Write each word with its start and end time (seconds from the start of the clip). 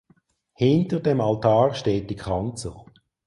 Hinter 0.55 0.99
dem 0.99 1.21
Altar 1.21 1.75
steht 1.75 2.09
die 2.09 2.15
Kanzel. 2.15 2.73